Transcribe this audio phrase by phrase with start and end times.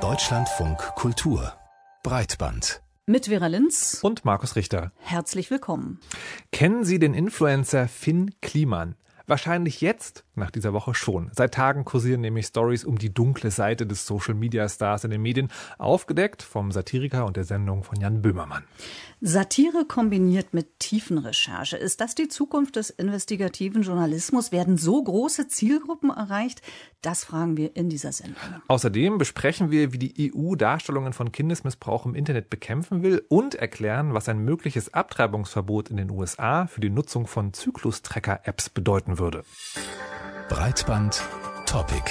[0.00, 1.52] Deutschlandfunk Kultur
[2.02, 4.92] Breitband mit Vera Linz und Markus Richter.
[5.00, 6.00] Herzlich willkommen.
[6.50, 8.94] Kennen Sie den Influencer Finn Kliman?
[9.30, 11.30] Wahrscheinlich jetzt, nach dieser Woche schon.
[11.36, 15.22] Seit Tagen kursieren nämlich Stories um die dunkle Seite des Social Media Stars in den
[15.22, 18.64] Medien, aufgedeckt vom Satiriker und der Sendung von Jan Böhmermann.
[19.20, 21.76] Satire kombiniert mit Tiefenrecherche.
[21.76, 24.50] Ist das die Zukunft des investigativen Journalismus?
[24.50, 26.62] Werden so große Zielgruppen erreicht?
[27.02, 28.40] Das fragen wir in dieser Sendung.
[28.66, 34.12] Außerdem besprechen wir, wie die EU Darstellungen von Kindesmissbrauch im Internet bekämpfen will und erklären,
[34.12, 39.44] was ein mögliches Abtreibungsverbot in den USA für die Nutzung von Zyklus-Tracker-Apps bedeuten würde.
[40.48, 41.22] Breitband
[41.66, 42.02] Topic.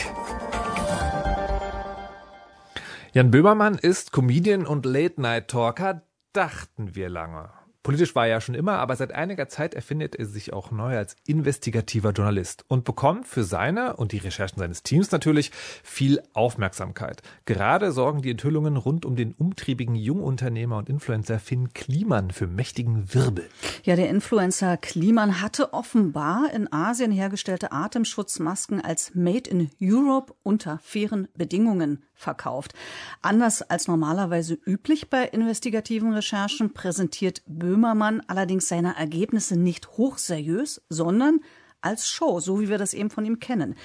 [3.11, 7.58] Jan Böhmermann ist Comedian und Late-Night-Talker dachten wir lange.
[7.89, 10.95] Politisch war er ja schon immer, aber seit einiger Zeit erfindet er sich auch neu
[10.95, 15.49] als investigativer Journalist und bekommt für seine und die Recherchen seines Teams natürlich
[15.81, 17.23] viel Aufmerksamkeit.
[17.45, 23.11] Gerade sorgen die Enthüllungen rund um den umtriebigen Jungunternehmer und Influencer Finn Kliman für mächtigen
[23.11, 23.49] Wirbel.
[23.85, 30.77] Ja, der Influencer Kliman hatte offenbar in Asien hergestellte Atemschutzmasken als Made in Europe unter
[30.83, 32.73] fairen Bedingungen verkauft.
[33.21, 37.41] Anders als normalerweise üblich bei investigativen Recherchen präsentiert
[37.79, 41.39] Böhmermann allerdings seine Ergebnisse nicht hochseriös, sondern
[41.81, 43.75] als Show, so wie wir das eben von ihm kennen.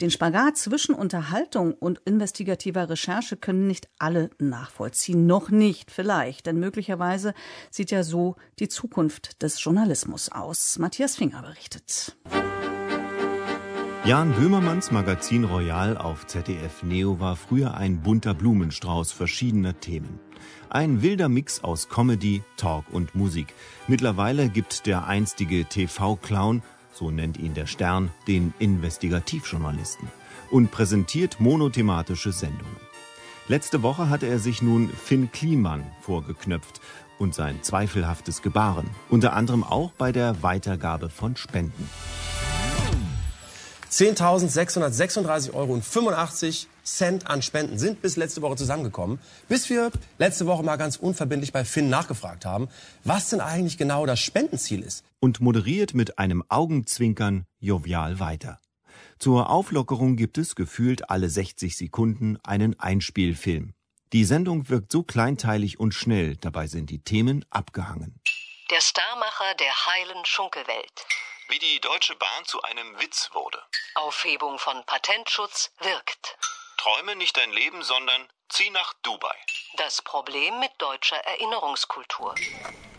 [0.00, 5.26] Den Spagat zwischen Unterhaltung und investigativer Recherche können nicht alle nachvollziehen.
[5.26, 7.34] Noch nicht, vielleicht, denn möglicherweise
[7.70, 10.78] sieht ja so die Zukunft des Journalismus aus.
[10.78, 12.16] Matthias Finger berichtet.
[14.02, 20.18] Jan Böhmermanns Magazin Royal auf ZDF Neo war früher ein bunter Blumenstrauß verschiedener Themen.
[20.70, 23.52] Ein wilder Mix aus Comedy, Talk und Musik.
[23.88, 26.62] Mittlerweile gibt der einstige TV-Clown,
[26.94, 30.08] so nennt ihn der Stern, den Investigativjournalisten
[30.50, 32.76] und präsentiert monothematische Sendungen.
[33.48, 36.80] Letzte Woche hatte er sich nun Finn Kliman vorgeknöpft
[37.18, 41.86] und sein zweifelhaftes Gebaren, unter anderem auch bei der Weitergabe von Spenden.
[43.90, 45.80] 10.636,85 Euro
[46.84, 49.18] Cent an Spenden sind bis letzte Woche zusammengekommen,
[49.48, 52.68] bis wir letzte Woche mal ganz unverbindlich bei Finn nachgefragt haben,
[53.04, 55.04] was denn eigentlich genau das Spendenziel ist.
[55.18, 58.60] Und moderiert mit einem Augenzwinkern jovial weiter.
[59.18, 63.74] Zur Auflockerung gibt es gefühlt alle 60 Sekunden einen Einspielfilm.
[64.12, 68.20] Die Sendung wirkt so kleinteilig und schnell, dabei sind die Themen abgehangen.
[68.70, 71.06] Der Starmacher der heilen Schunkelwelt.
[71.50, 73.58] Wie die Deutsche Bahn zu einem Witz wurde.
[73.96, 76.36] Aufhebung von Patentschutz wirkt.
[76.76, 79.34] Träume nicht dein Leben, sondern zieh nach Dubai.
[79.76, 82.36] Das Problem mit deutscher Erinnerungskultur.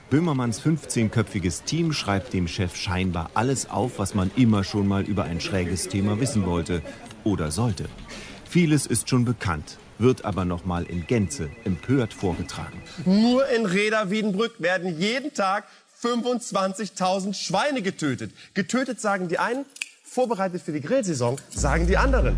[0.10, 5.24] Böhmermanns 15-köpfiges Team schreibt dem Chef scheinbar alles auf, was man immer schon mal über
[5.24, 6.82] ein schräges Thema wissen wollte
[7.24, 7.88] oder sollte.
[8.50, 12.84] Vieles ist schon bekannt, wird aber noch mal in Gänze empört vorgetragen.
[13.06, 15.70] Nur in Reda Wiedenbrück werden jeden Tag
[16.02, 18.32] 25.000 Schweine getötet.
[18.54, 19.66] Getötet sagen die einen,
[20.04, 22.38] vorbereitet für die Grillsaison sagen die anderen.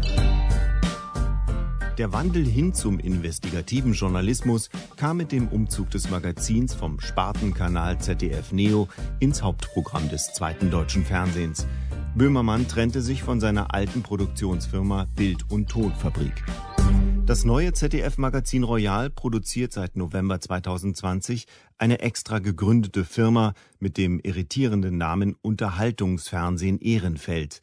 [1.97, 8.52] Der Wandel hin zum investigativen Journalismus kam mit dem Umzug des Magazins vom Spartenkanal ZDF
[8.52, 8.88] Neo
[9.19, 11.68] ins Hauptprogramm des zweiten deutschen Fernsehens.
[12.16, 16.44] Böhmermann trennte sich von seiner alten Produktionsfirma Bild- und Tonfabrik.
[17.25, 21.45] Das neue ZDF-Magazin Royal produziert seit November 2020
[21.78, 27.61] eine extra gegründete Firma mit dem irritierenden Namen Unterhaltungsfernsehen Ehrenfeld.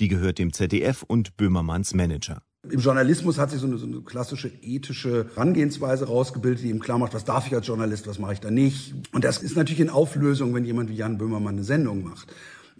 [0.00, 2.40] Die gehört dem ZDF und Böhmermanns Manager.
[2.70, 6.96] Im Journalismus hat sich so eine, so eine, klassische ethische Herangehensweise rausgebildet, die ihm klar
[6.96, 8.94] macht, was darf ich als Journalist, was mache ich da nicht.
[9.12, 12.32] Und das ist natürlich in Auflösung, wenn jemand wie Jan Böhmermann eine Sendung macht.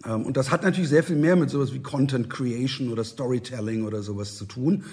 [0.05, 3.85] Ähm, und das hat natürlich sehr viel mehr mit sowas wie Content Creation oder Storytelling
[3.85, 4.85] oder sowas zu tun.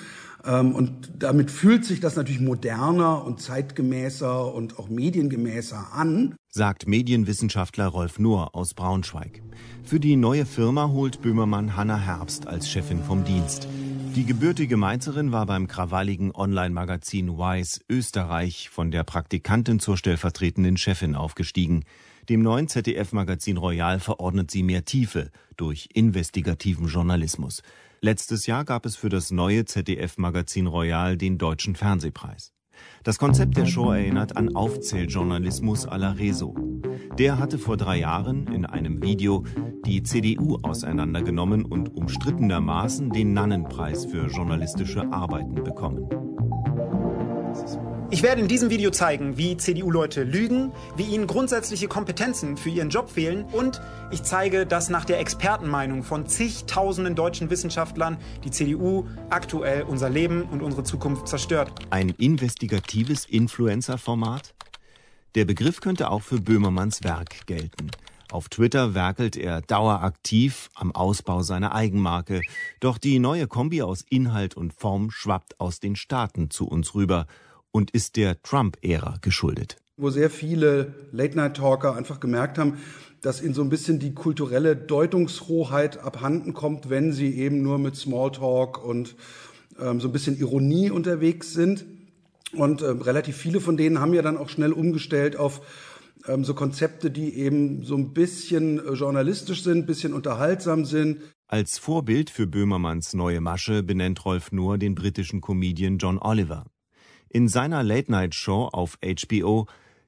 [0.45, 6.34] Ähm, und damit fühlt sich das natürlich moderner und zeitgemäßer und auch mediengemäßer an.
[6.49, 9.43] Sagt Medienwissenschaftler Rolf Nohr aus Braunschweig.
[9.84, 13.69] Für die neue Firma holt Böhmermann Hanna Herbst als Chefin vom Dienst.
[14.16, 21.15] Die gebürtige Mainzerin war beim krawalligen Online-Magazin Wise Österreich von der Praktikantin zur stellvertretenden Chefin
[21.15, 21.84] aufgestiegen.
[22.28, 27.62] Dem neuen ZDF-Magazin Royal verordnet sie mehr Tiefe durch investigativen Journalismus.
[28.01, 32.53] Letztes Jahr gab es für das neue ZDF-Magazin Royal den Deutschen Fernsehpreis.
[33.04, 36.54] Das Konzept der Show erinnert an Aufzähljournalismus à la Rezo.
[37.18, 39.45] Der hatte vor drei Jahren in einem Video
[39.84, 46.09] die CDU auseinandergenommen und umstrittenermaßen den Nannenpreis für journalistische Arbeiten bekommen.
[48.12, 52.91] Ich werde in diesem Video zeigen, wie CDU-Leute lügen, wie ihnen grundsätzliche Kompetenzen für ihren
[52.91, 53.80] Job fehlen und
[54.10, 60.42] ich zeige, dass nach der Expertenmeinung von zigtausenden deutschen Wissenschaftlern die CDU aktuell unser Leben
[60.42, 61.72] und unsere Zukunft zerstört.
[61.91, 64.54] Ein investigatives Influencer-Format?
[65.36, 67.92] Der Begriff könnte auch für Böhmermanns Werk gelten.
[68.32, 72.41] Auf Twitter werkelt er daueraktiv am Ausbau seiner Eigenmarke.
[72.80, 77.27] Doch die neue Kombi aus Inhalt und Form schwappt aus den Staaten zu uns rüber
[77.71, 79.77] und ist der Trump-Ära geschuldet.
[79.97, 82.78] Wo sehr viele Late-Night-Talker einfach gemerkt haben,
[83.21, 87.94] dass ihnen so ein bisschen die kulturelle Deutungshoheit abhanden kommt, wenn sie eben nur mit
[87.94, 89.15] Smalltalk und
[89.80, 91.84] ähm, so ein bisschen Ironie unterwegs sind.
[92.53, 95.61] Und äh, relativ viele von denen haben ja dann auch schnell umgestellt auf
[96.27, 101.21] ähm, so Konzepte, die eben so ein bisschen äh, journalistisch sind, ein bisschen unterhaltsam sind.
[101.47, 106.67] Als Vorbild für Böhmermanns neue Masche benennt Rolf Nur den britischen Comedian John Oliver.
[107.29, 109.67] In seiner Late-Night-Show auf HBO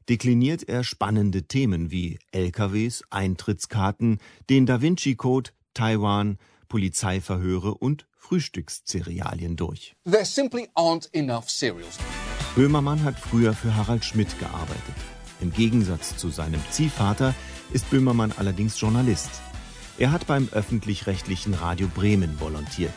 [0.08, 4.18] dekliniert er spannende Themen wie LKWs, Eintrittskarten,
[4.50, 9.94] den Da Vinci Code, Taiwan, Polizeiverhöre und Frühstückszerealien durch.
[10.04, 11.98] There simply aren't enough cereals.
[12.54, 14.94] Böhmermann hat früher für Harald Schmidt gearbeitet.
[15.40, 17.34] Im Gegensatz zu seinem Ziehvater
[17.72, 19.30] ist Böhmermann allerdings Journalist.
[19.96, 22.92] Er hat beim öffentlich-rechtlichen Radio Bremen volontiert.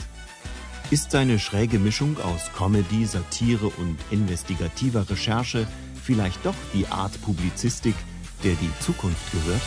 [0.92, 5.66] Ist seine schräge Mischung aus Comedy, Satire und investigativer Recherche
[6.04, 7.96] vielleicht doch die Art Publizistik,
[8.44, 9.62] der die Zukunft gehört?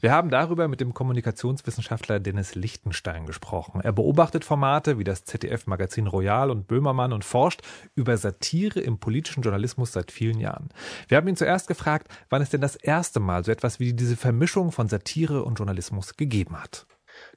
[0.00, 3.80] Wir haben darüber mit dem Kommunikationswissenschaftler Dennis Lichtenstein gesprochen.
[3.80, 7.62] Er beobachtet Formate wie das ZDF-Magazin Royal und Böhmermann und forscht
[7.94, 10.68] über Satire im politischen Journalismus seit vielen Jahren.
[11.08, 14.16] Wir haben ihn zuerst gefragt, wann es denn das erste Mal so etwas wie diese
[14.16, 16.86] Vermischung von Satire und Journalismus gegeben hat.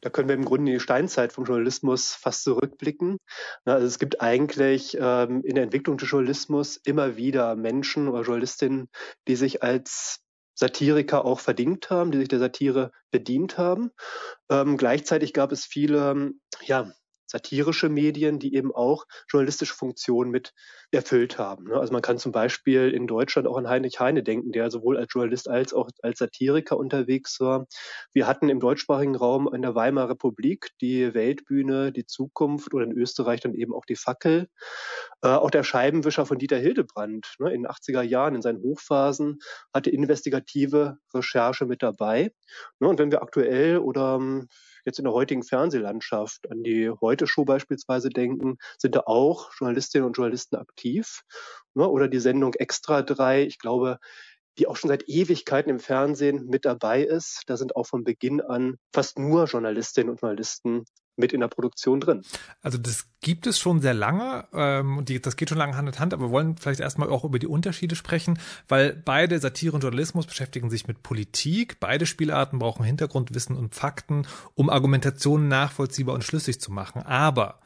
[0.01, 3.17] Da können wir im Grunde in die Steinzeit vom Journalismus fast zurückblicken.
[3.65, 8.89] Also es gibt eigentlich ähm, in der Entwicklung des Journalismus immer wieder Menschen oder Journalistinnen,
[9.27, 10.19] die sich als
[10.59, 13.91] Satiriker auch verdingt haben, die sich der Satire bedient haben.
[14.50, 16.91] Ähm, gleichzeitig gab es viele ja,
[17.29, 20.53] satirische Medien, die eben auch journalistische Funktionen mit
[20.91, 21.65] erfüllt haben.
[21.65, 21.75] Ne?
[21.75, 25.13] Also man kann zum Beispiel in Deutschland auch an Heinrich Heine denken, der sowohl als
[25.13, 27.67] Journalist als auch als Satiriker unterwegs war.
[28.13, 32.91] Wir hatten im deutschsprachigen Raum in der Weimarer Republik die Weltbühne, die Zukunft oder in
[32.91, 34.47] Österreich dann eben auch die Fackel.
[35.21, 39.39] Äh, auch der Scheibenwischer von Dieter Hildebrand ne, in den 80er Jahren, in seinen Hochphasen,
[39.73, 42.31] hatte investigative Recherche mit dabei.
[42.79, 44.19] Ne, und wenn wir aktuell oder
[44.85, 50.17] jetzt in der heutigen Fernsehlandschaft an die Heute-Show beispielsweise denken, sind da auch Journalistinnen und
[50.17, 51.21] Journalisten aktiv.
[51.73, 51.87] Ne?
[51.87, 53.99] Oder die Sendung Extra 3, ich glaube,
[54.57, 57.43] die auch schon seit Ewigkeiten im Fernsehen mit dabei ist.
[57.47, 60.85] Da sind auch von Beginn an fast nur Journalistinnen und Journalisten
[61.19, 62.24] mit in der Produktion drin.
[62.62, 65.88] Also das gibt es schon sehr lange ähm, und die, das geht schon lange Hand
[65.88, 69.75] in Hand, aber wir wollen vielleicht erstmal auch über die Unterschiede sprechen, weil beide Satire
[69.75, 74.25] und Journalismus beschäftigen sich mit Politik, beide Spielarten brauchen Hintergrundwissen und Fakten,
[74.56, 77.04] um Argumentationen nachvollziehbar und schlüssig zu machen.
[77.04, 77.60] Aber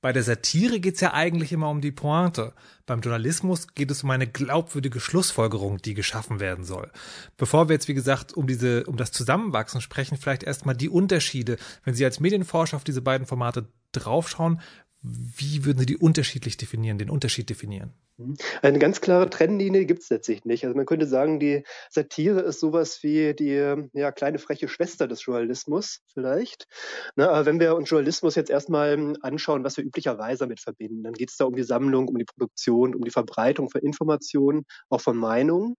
[0.00, 2.52] bei der Satire geht's ja eigentlich immer um die Pointe.
[2.86, 6.90] Beim Journalismus geht es um eine glaubwürdige Schlussfolgerung, die geschaffen werden soll.
[7.36, 11.56] Bevor wir jetzt, wie gesagt, um diese, um das Zusammenwachsen sprechen, vielleicht erstmal die Unterschiede.
[11.84, 14.60] Wenn Sie als Medienforscher auf diese beiden Formate draufschauen,
[15.02, 17.92] wie würden Sie die unterschiedlich definieren, den Unterschied definieren?
[18.16, 18.36] Mhm.
[18.62, 20.64] Eine ganz klare Trennlinie gibt es letztlich nicht.
[20.64, 25.24] Also man könnte sagen, die Satire ist sowas wie die ja, kleine freche Schwester des
[25.24, 26.66] Journalismus vielleicht.
[27.14, 31.12] Na, aber wenn wir uns Journalismus jetzt erstmal anschauen, was wir üblicherweise damit verbinden, dann
[31.12, 35.00] geht es da um die Sammlung, um die Produktion, um die Verbreitung von Informationen, auch
[35.00, 35.76] von Meinungen.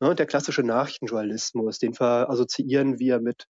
[0.00, 3.46] Na, der klassische Nachrichtenjournalismus, den assoziieren wir mit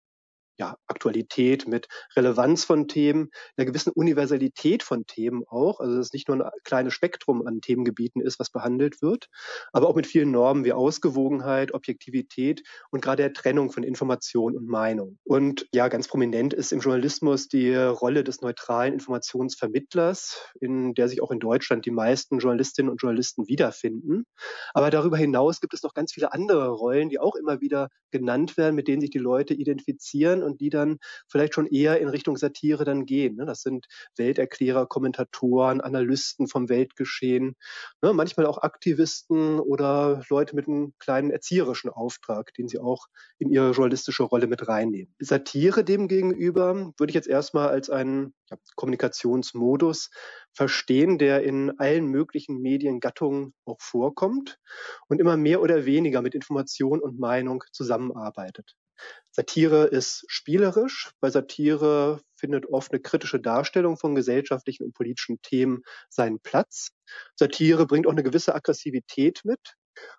[0.61, 5.81] ja, Aktualität, mit Relevanz von Themen, einer gewissen Universalität von Themen auch.
[5.81, 9.29] Also dass es nicht nur ein kleines Spektrum an Themengebieten ist, was behandelt wird,
[9.73, 14.69] aber auch mit vielen Normen wie Ausgewogenheit, Objektivität und gerade der Trennung von Information und
[14.69, 15.19] Meinung.
[15.25, 21.23] Und ja, ganz prominent ist im Journalismus die Rolle des neutralen Informationsvermittlers, in der sich
[21.23, 24.27] auch in Deutschland die meisten Journalistinnen und Journalisten wiederfinden.
[24.75, 28.59] Aber darüber hinaus gibt es noch ganz viele andere Rollen, die auch immer wieder genannt
[28.59, 32.37] werden, mit denen sich die Leute identifizieren und die dann vielleicht schon eher in Richtung
[32.37, 33.37] Satire dann gehen.
[33.37, 33.47] Ne?
[33.47, 37.57] Das sind Welterklärer, Kommentatoren, Analysten vom Weltgeschehen,
[38.03, 38.13] ne?
[38.13, 43.07] manchmal auch Aktivisten oder Leute mit einem kleinen erzieherischen Auftrag, den sie auch
[43.39, 45.15] in ihre journalistische Rolle mit reinnehmen.
[45.19, 50.11] Satire demgegenüber würde ich jetzt erstmal als einen ja, Kommunikationsmodus
[50.53, 54.59] verstehen, der in allen möglichen Mediengattungen auch vorkommt
[55.09, 58.77] und immer mehr oder weniger mit Information und Meinung zusammenarbeitet.
[59.33, 61.13] Satire ist spielerisch.
[61.21, 66.89] Bei Satire findet oft eine kritische Darstellung von gesellschaftlichen und politischen Themen seinen Platz.
[67.37, 69.61] Satire bringt auch eine gewisse Aggressivität mit.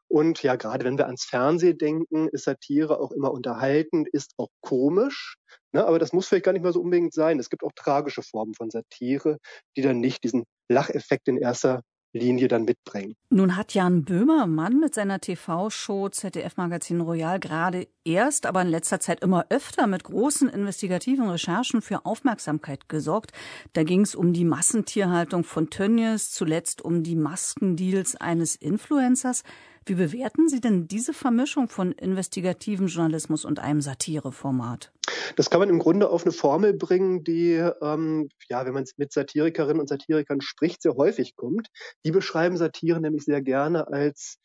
[0.08, 4.50] Und ja, gerade wenn wir ans Fernsehen denken, ist Satire auch immer unterhaltend, ist auch
[4.62, 5.38] komisch.
[5.72, 5.86] Ne?
[5.86, 7.40] Aber das muss vielleicht gar nicht mal so unbedingt sein.
[7.40, 9.38] Es gibt auch tragische Formen von Satire,
[9.76, 11.82] die dann nicht diesen Lacheffekt in erster
[12.13, 13.15] Linie dann mitbringen.
[13.30, 19.00] Nun hat Jan Böhmermann mit seiner TV-Show ZDF Magazin Royal gerade erst, aber in letzter
[19.00, 23.32] Zeit immer öfter mit großen investigativen Recherchen für Aufmerksamkeit gesorgt.
[23.74, 29.44] Da ging es um die Massentierhaltung von Tönnies, zuletzt um die Maskendeals eines Influencers.
[29.86, 34.92] Wie bewerten Sie denn diese Vermischung von investigativen Journalismus und einem Satireformat?
[35.36, 39.12] Das kann man im Grunde auf eine Formel bringen, die, ähm, ja, wenn man mit
[39.12, 41.70] Satirikerinnen und Satirikern spricht, sehr häufig kommt.
[42.06, 44.38] Die beschreiben Satire nämlich sehr gerne als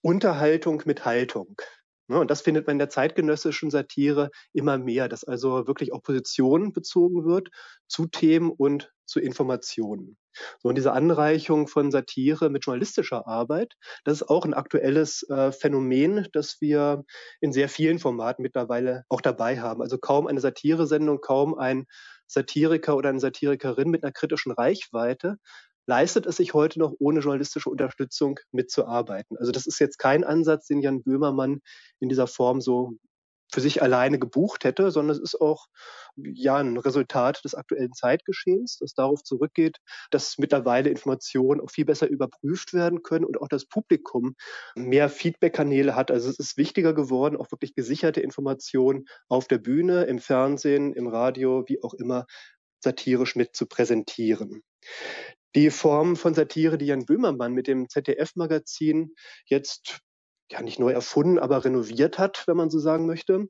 [0.00, 1.56] Unterhaltung mit Haltung.
[2.08, 6.02] Ne, und das findet man in der zeitgenössischen Satire immer mehr, dass also wirklich auch
[6.02, 7.50] Position bezogen wird
[7.86, 10.16] zu Themen und zu Informationen.
[10.60, 13.74] So, und diese Anreichung von Satire mit journalistischer Arbeit,
[14.04, 17.04] das ist auch ein aktuelles äh, Phänomen, das wir
[17.40, 19.82] in sehr vielen Formaten mittlerweile auch dabei haben.
[19.82, 21.84] Also kaum eine Satiresendung, kaum ein
[22.26, 25.36] Satiriker oder eine Satirikerin mit einer kritischen Reichweite
[25.88, 29.38] leistet es sich heute noch ohne journalistische Unterstützung mitzuarbeiten.
[29.38, 31.60] Also das ist jetzt kein Ansatz, den Jan Böhmermann
[31.98, 32.92] in dieser Form so
[33.50, 35.68] für sich alleine gebucht hätte, sondern es ist auch
[36.16, 39.78] ja ein Resultat des aktuellen Zeitgeschehens, das darauf zurückgeht,
[40.10, 44.34] dass mittlerweile Informationen auch viel besser überprüft werden können und auch das Publikum
[44.76, 46.10] mehr Feedback-Kanäle hat.
[46.10, 51.08] Also es ist wichtiger geworden, auch wirklich gesicherte Informationen auf der Bühne, im Fernsehen, im
[51.08, 52.26] Radio, wie auch immer
[52.80, 54.62] satirisch mit zu präsentieren.
[55.54, 59.14] Die Form von Satire, die Jan Böhmermann mit dem ZDF-Magazin
[59.46, 60.00] jetzt
[60.50, 63.48] ja nicht neu erfunden, aber renoviert hat, wenn man so sagen möchte,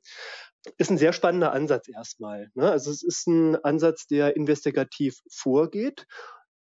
[0.77, 2.49] ist ein sehr spannender Ansatz erstmal.
[2.53, 2.69] Ne?
[2.69, 6.05] Also es ist ein Ansatz, der investigativ vorgeht,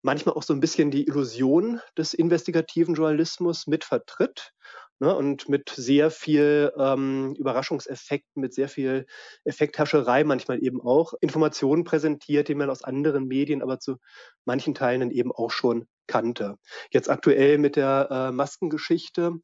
[0.02, 4.52] manchmal auch so ein bisschen die Illusion des investigativen Journalismus mit vertritt
[5.00, 5.14] ne?
[5.14, 9.06] und mit sehr viel ähm, Überraschungseffekten, mit sehr viel
[9.44, 13.96] Effekthascherei manchmal eben auch Informationen präsentiert, die man aus anderen Medien aber zu
[14.44, 16.56] manchen Teilen eben auch schon kannte.
[16.90, 19.34] Jetzt aktuell mit der äh, Maskengeschichte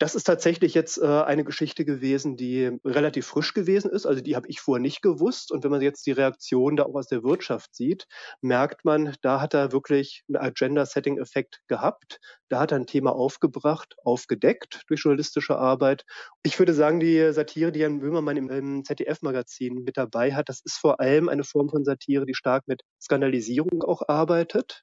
[0.00, 4.06] das ist tatsächlich jetzt äh, eine Geschichte gewesen, die relativ frisch gewesen ist.
[4.06, 5.52] Also die habe ich vorher nicht gewusst.
[5.52, 8.06] Und wenn man jetzt die Reaktion da auch aus der Wirtschaft sieht,
[8.40, 12.18] merkt man, da hat er wirklich einen Agenda-Setting-Effekt gehabt.
[12.48, 16.06] Da hat er ein Thema aufgebracht, aufgedeckt durch journalistische Arbeit.
[16.44, 20.62] Ich würde sagen, die Satire, die Jan Böhmermann im, im ZDF-Magazin mit dabei hat, das
[20.64, 24.82] ist vor allem eine Form von Satire, die stark mit Skandalisierung auch arbeitet.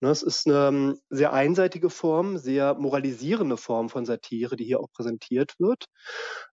[0.00, 4.90] Es ist eine ähm, sehr einseitige Form, sehr moralisierende Form von Satire, die hier auch
[4.92, 5.86] präsentiert wird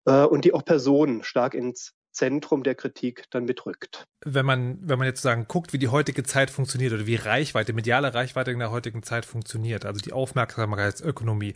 [0.05, 4.07] äh, und die auch Personen stark ins Zentrum der Kritik dann mitrückt.
[4.23, 7.73] Wenn man, wenn man jetzt sagen, guckt, wie die heutige Zeit funktioniert oder wie Reichweite,
[7.73, 11.53] mediale Reichweite in der heutigen Zeit funktioniert, also die Aufmerksamkeitsökonomie,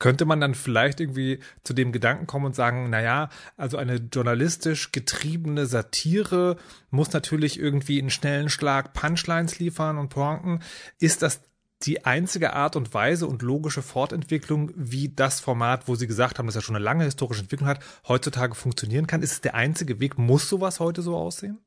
[0.00, 4.90] könnte man dann vielleicht irgendwie zu dem Gedanken kommen und sagen, naja, also eine journalistisch
[4.90, 6.56] getriebene Satire
[6.90, 10.60] muss natürlich irgendwie einen schnellen Schlag Punchlines liefern und Pointen.
[10.98, 11.40] Ist das
[11.82, 16.46] die einzige Art und Weise und logische Fortentwicklung, wie das Format, wo Sie gesagt haben,
[16.46, 19.22] dass er schon eine lange historische Entwicklung hat, heutzutage funktionieren kann?
[19.22, 20.18] Ist es der einzige Weg?
[20.18, 21.58] Muss sowas heute so aussehen?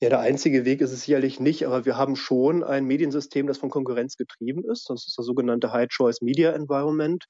[0.00, 3.56] Ja, der einzige Weg ist es sicherlich nicht, aber wir haben schon ein Mediensystem, das
[3.56, 4.90] von Konkurrenz getrieben ist.
[4.90, 7.24] Das ist das sogenannte High Choice Media Environment,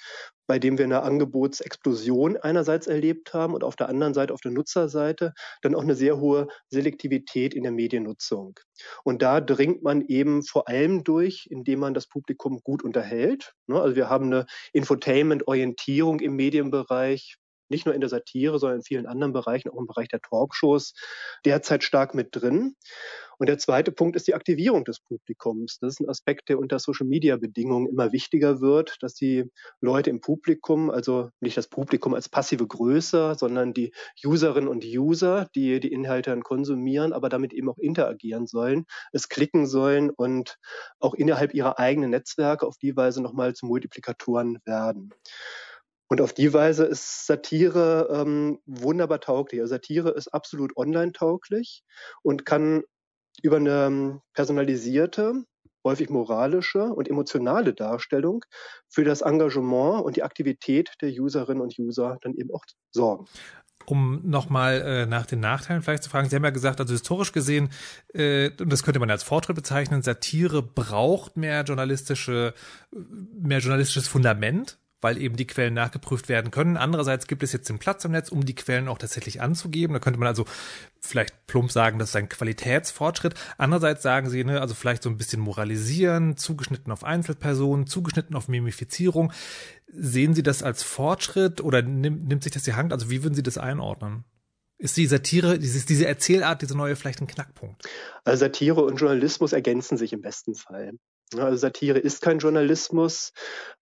[0.47, 4.53] bei dem wir eine Angebotsexplosion einerseits erlebt haben und auf der anderen Seite, auf der
[4.53, 5.33] Nutzerseite,
[5.63, 8.59] dann auch eine sehr hohe Selektivität in der Mediennutzung.
[9.05, 13.55] Und da dringt man eben vor allem durch, indem man das Publikum gut unterhält.
[13.67, 17.37] Ne, also wir haben eine Infotainment-Orientierung im Medienbereich,
[17.75, 20.95] nicht nur in der Satire, sondern in vielen anderen Bereichen, auch im Bereich der Talkshows,
[21.45, 22.77] derzeit stark mit drin.
[23.39, 25.79] Und der zweite Punkt ist die Aktivierung des Publikums.
[25.81, 29.51] Das ist ein Aspekt, der unter Social-Media-Bedingungen immer wichtiger wird, dass die
[29.81, 33.93] Leute im Publikum, also nicht das Publikum als passive Größe, sondern die
[34.25, 39.29] Userinnen und User, die die Inhalte dann konsumieren, aber damit eben auch interagieren sollen, es
[39.29, 40.57] klicken sollen und
[41.01, 45.13] auch innerhalb ihrer eigenen Netzwerke auf die Weise nochmal zu Multiplikatoren werden.
[46.09, 49.61] Und auf die Weise ist Satire ähm, wunderbar tauglich.
[49.61, 51.83] Also Satire ist absolut online tauglich
[52.23, 52.83] und kann
[53.43, 55.45] über eine ähm, personalisierte,
[55.83, 58.45] häufig moralische und emotionale Darstellung
[58.89, 63.27] für das Engagement und die Aktivität der Userinnen und User dann eben auch sorgen.
[63.87, 67.33] Um nochmal äh, nach den Nachteilen vielleicht zu fragen, Sie haben ja gesagt, also historisch
[67.33, 67.69] gesehen,
[68.15, 72.55] äh, und das könnte man als Fortschritt bezeichnen, Satire braucht mehr journalistische,
[72.91, 76.79] mehr journalistisches Fundament, weil eben die Quellen nachgeprüft werden können.
[76.79, 79.93] Andererseits gibt es jetzt den Platz im Netz, um die Quellen auch tatsächlich anzugeben.
[79.93, 80.47] Da könnte man also
[80.99, 83.35] vielleicht plump sagen, das ist ein Qualitätsfortschritt.
[83.59, 88.49] Andererseits sagen sie, ne, also vielleicht so ein bisschen moralisieren, zugeschnitten auf Einzelpersonen, zugeschnitten auf
[88.49, 89.31] Mimifizierung.
[89.89, 92.91] Sehen Sie das als Fortschritt oder nimmt, nimmt sich das die Hand?
[92.91, 94.25] Also wie würden Sie das einordnen?
[94.79, 97.85] Ist die Satire, dieses, diese Erzählart, diese neue vielleicht ein Knackpunkt?
[98.25, 100.93] Also Satire und Journalismus ergänzen sich im besten Fall.
[101.33, 103.33] Also Satire ist kein Journalismus.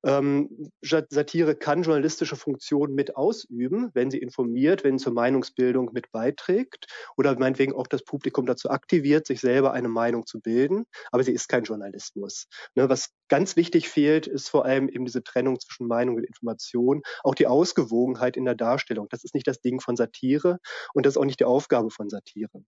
[0.04, 6.10] Ähm, Satire kann journalistische Funktionen mit ausüben, wenn sie informiert, wenn sie zur Meinungsbildung mit
[6.12, 10.84] beiträgt oder meinetwegen auch das Publikum dazu aktiviert, sich selber eine Meinung zu bilden.
[11.10, 12.46] Aber sie ist kein Journalismus.
[12.74, 17.02] Ne, was ganz wichtig fehlt, ist vor allem eben diese Trennung zwischen Meinung und Information,
[17.22, 19.08] auch die Ausgewogenheit in der Darstellung.
[19.10, 20.58] Das ist nicht das Ding von Satire
[20.94, 22.62] und das ist auch nicht die Aufgabe von Satire.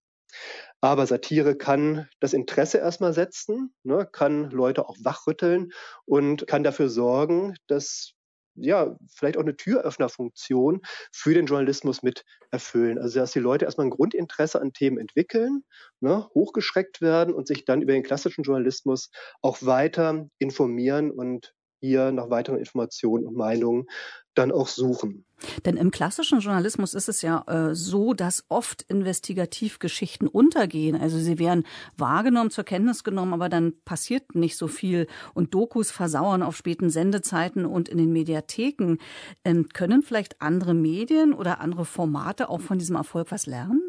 [0.81, 5.73] Aber Satire kann das Interesse erstmal setzen, ne, kann Leute auch wachrütteln
[6.05, 8.15] und kann dafür sorgen, dass
[8.57, 10.81] ja, vielleicht auch eine Türöffnerfunktion
[11.13, 12.99] für den Journalismus mit erfüllen.
[12.99, 15.65] Also, dass die Leute erstmal ein Grundinteresse an Themen entwickeln,
[16.01, 19.11] ne, hochgeschreckt werden und sich dann über den klassischen Journalismus
[19.43, 23.87] auch weiter informieren und hier nach weiteren Informationen und Meinungen
[24.35, 25.25] dann auch suchen.
[25.65, 30.97] Denn im klassischen Journalismus ist es ja äh, so, dass oft Investigativgeschichten untergehen.
[30.97, 31.65] Also sie werden
[31.97, 35.07] wahrgenommen, zur Kenntnis genommen, aber dann passiert nicht so viel.
[35.35, 38.97] Und Dokus versauern auf späten Sendezeiten und in den Mediatheken.
[39.45, 43.83] Ähm, können vielleicht andere Medien oder andere Formate auch von diesem Erfolg was lernen?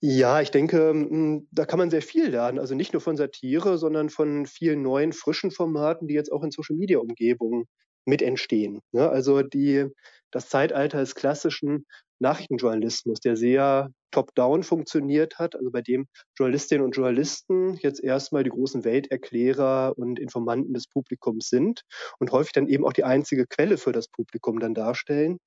[0.00, 2.58] Ja, ich denke, da kann man sehr viel lernen.
[2.58, 6.50] Also nicht nur von Satire, sondern von vielen neuen, frischen Formaten, die jetzt auch in
[6.50, 7.66] Social-Media-Umgebungen
[8.06, 8.80] mit entstehen.
[8.92, 9.08] Ne?
[9.08, 9.86] Also die,
[10.30, 11.86] das Zeitalter des klassischen
[12.18, 16.06] Nachrichtenjournalismus, der sehr top-down funktioniert hat, also bei dem
[16.38, 21.82] Journalistinnen und Journalisten jetzt erstmal die großen Welterklärer und Informanten des Publikums sind
[22.18, 25.38] und häufig dann eben auch die einzige Quelle für das Publikum dann darstellen,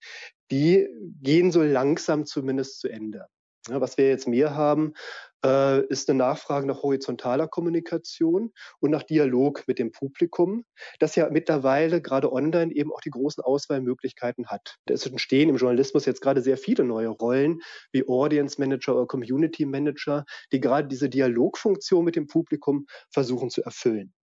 [0.52, 0.88] die
[1.22, 3.26] gehen so langsam zumindest zu Ende.
[3.70, 4.94] Ja, was wir jetzt mehr haben,
[5.46, 10.66] äh, ist eine Nachfrage nach horizontaler Kommunikation und nach Dialog mit dem Publikum,
[11.00, 14.78] das ja mittlerweile gerade online eben auch die großen Auswahlmöglichkeiten hat.
[14.86, 17.60] Es entstehen im Journalismus jetzt gerade sehr viele neue Rollen
[17.92, 23.64] wie Audience Manager oder Community Manager, die gerade diese Dialogfunktion mit dem Publikum versuchen zu
[23.64, 24.14] erfüllen.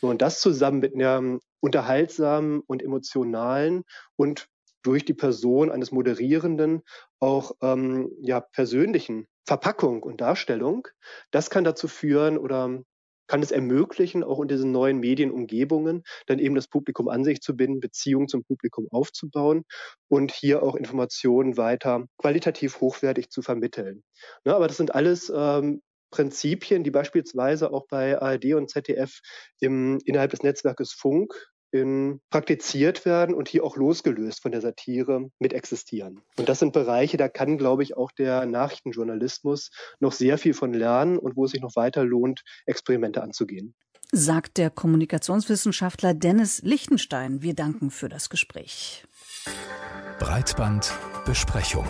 [0.00, 3.84] Und das zusammen mit einer unterhaltsamen und emotionalen
[4.16, 4.48] und
[4.84, 6.82] durch die Person eines Moderierenden
[7.18, 10.86] auch ähm, ja, persönlichen Verpackung und Darstellung,
[11.30, 12.82] das kann dazu führen oder
[13.26, 17.56] kann es ermöglichen, auch in diesen neuen Medienumgebungen dann eben das Publikum an sich zu
[17.56, 19.64] binden, Beziehungen zum Publikum aufzubauen
[20.08, 24.02] und hier auch Informationen weiter qualitativ hochwertig zu vermitteln.
[24.44, 29.20] Ja, aber das sind alles ähm, Prinzipien, die beispielsweise auch bei ARD und ZDF
[29.58, 31.34] im, innerhalb des Netzwerkes Funk
[31.74, 36.20] in, praktiziert werden und hier auch losgelöst von der Satire mit existieren.
[36.38, 40.72] Und das sind Bereiche, da kann, glaube ich, auch der Nachrichtenjournalismus noch sehr viel von
[40.72, 43.74] lernen und wo es sich noch weiter lohnt, Experimente anzugehen.
[44.12, 47.42] Sagt der Kommunikationswissenschaftler Dennis Lichtenstein.
[47.42, 49.04] Wir danken für das Gespräch.
[50.20, 51.86] Breitbandbesprechung.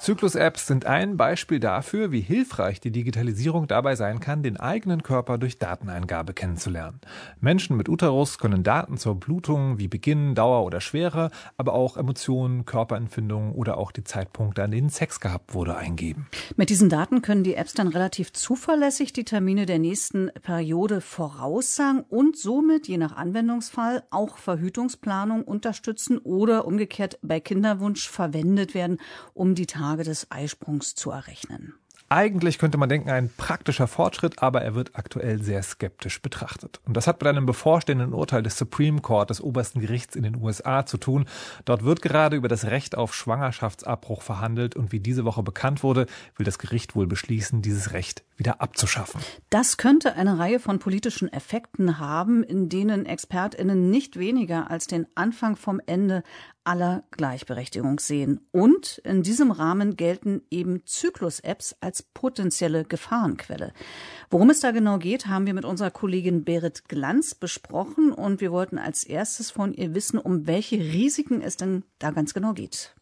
[0.00, 5.36] Zyklus-Apps sind ein Beispiel dafür, wie hilfreich die Digitalisierung dabei sein kann, den eigenen Körper
[5.36, 7.02] durch Dateneingabe kennenzulernen.
[7.38, 12.64] Menschen mit Uterus können Daten zur Blutung wie Beginn, Dauer oder Schwere, aber auch Emotionen,
[12.64, 16.28] Körperempfindungen oder auch die Zeitpunkte, an denen Sex gehabt wurde, eingeben.
[16.56, 22.06] Mit diesen Daten können die Apps dann relativ zuverlässig die Termine der nächsten Periode voraussagen
[22.08, 28.96] und somit je nach Anwendungsfall auch Verhütungsplanung unterstützen oder umgekehrt bei Kinderwunsch verwendet werden,
[29.34, 31.74] um die Tage Tage des Eisprungs zu errechnen.
[32.12, 36.80] Eigentlich könnte man denken, ein praktischer Fortschritt, aber er wird aktuell sehr skeptisch betrachtet.
[36.84, 40.34] Und das hat mit einem bevorstehenden Urteil des Supreme Court, des obersten Gerichts in den
[40.34, 41.26] USA, zu tun.
[41.64, 46.06] Dort wird gerade über das Recht auf Schwangerschaftsabbruch verhandelt und wie diese Woche bekannt wurde,
[46.36, 49.20] will das Gericht wohl beschließen, dieses Recht wieder abzuschaffen.
[49.50, 55.06] Das könnte eine Reihe von politischen Effekten haben, in denen ExpertInnen nicht weniger als den
[55.14, 56.24] Anfang vom Ende
[56.70, 58.46] aller Gleichberechtigung sehen.
[58.52, 63.72] Und in diesem Rahmen gelten eben Zyklus-Apps als potenzielle Gefahrenquelle.
[64.30, 68.52] Worum es da genau geht, haben wir mit unserer Kollegin Berit Glanz besprochen und wir
[68.52, 72.94] wollten als erstes von ihr wissen, um welche Risiken es denn da ganz genau geht.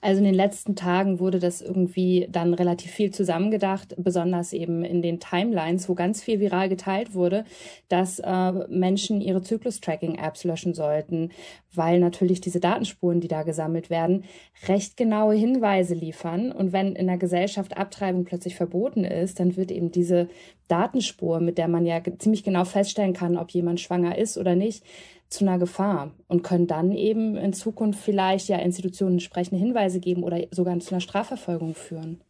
[0.00, 5.02] Also in den letzten Tagen wurde das irgendwie dann relativ viel zusammengedacht, besonders eben in
[5.02, 7.44] den Timelines, wo ganz viel viral geteilt wurde,
[7.88, 11.30] dass äh, Menschen ihre Zyklus-Tracking-Apps löschen sollten,
[11.74, 14.24] weil natürlich diese Datenspuren, die da gesammelt werden,
[14.68, 16.52] recht genaue Hinweise liefern.
[16.52, 20.28] Und wenn in der Gesellschaft Abtreibung plötzlich verboten ist, dann wird eben diese
[20.68, 24.84] Datenspur, mit der man ja ziemlich genau feststellen kann, ob jemand schwanger ist oder nicht,
[25.32, 30.22] zu einer Gefahr und können dann eben in Zukunft vielleicht ja Institutionen entsprechende Hinweise geben
[30.22, 32.20] oder sogar zu einer Strafverfolgung führen.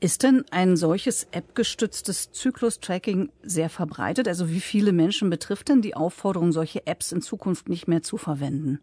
[0.00, 4.28] Ist denn ein solches App-gestütztes Zyklus-Tracking sehr verbreitet?
[4.28, 8.16] Also wie viele Menschen betrifft denn die Aufforderung, solche Apps in Zukunft nicht mehr zu
[8.16, 8.80] verwenden?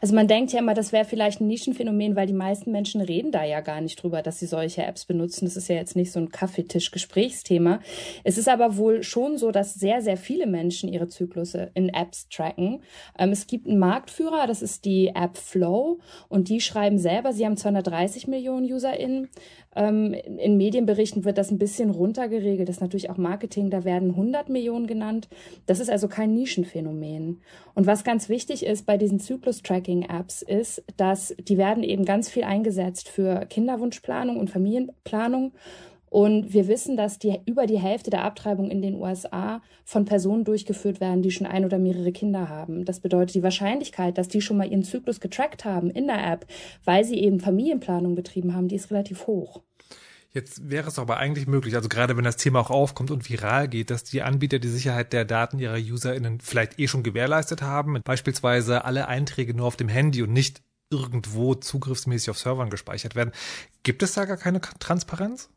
[0.00, 3.32] Also man denkt ja immer, das wäre vielleicht ein Nischenphänomen, weil die meisten Menschen reden
[3.32, 5.46] da ja gar nicht drüber, dass sie solche Apps benutzen.
[5.46, 7.80] Das ist ja jetzt nicht so ein Kaffeetisch-Gesprächsthema.
[8.24, 12.28] Es ist aber wohl schon so, dass sehr, sehr viele Menschen ihre Zyklusse in Apps
[12.28, 12.82] tracken.
[13.18, 17.44] Ähm, es gibt einen Marktführer, das ist die App Flow und die schreiben selber, sie
[17.44, 19.28] haben 230 Millionen UserInnen.
[19.74, 22.68] Ähm, in Medienberichten wird das ein bisschen runtergeregelt.
[22.68, 25.28] Das ist natürlich auch Marketing, da werden 100 Millionen genannt.
[25.66, 27.40] Das ist also kein Nischenphänomen.
[27.74, 32.44] Und was ganz wichtig ist bei diesen Zyklus-Tracking-Apps ist, dass die werden eben ganz viel
[32.44, 35.52] eingesetzt für Kinderwunschplanung und Familienplanung.
[36.10, 40.44] Und wir wissen, dass die, über die Hälfte der Abtreibungen in den USA von Personen
[40.44, 42.84] durchgeführt werden, die schon ein oder mehrere Kinder haben.
[42.84, 46.46] Das bedeutet, die Wahrscheinlichkeit, dass die schon mal ihren Zyklus getrackt haben in der App,
[46.84, 49.62] weil sie eben Familienplanung betrieben haben, die ist relativ hoch.
[50.32, 53.66] Jetzt wäre es aber eigentlich möglich, also gerade wenn das Thema auch aufkommt und viral
[53.66, 57.98] geht, dass die Anbieter die Sicherheit der Daten ihrer UserInnen vielleicht eh schon gewährleistet haben,
[58.04, 60.60] beispielsweise alle Einträge nur auf dem Handy und nicht
[60.90, 63.32] irgendwo zugriffsmäßig auf Servern gespeichert werden.
[63.82, 65.50] Gibt es da gar keine Transparenz?